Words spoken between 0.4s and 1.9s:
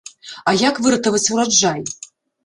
А як выратаваць ураджай?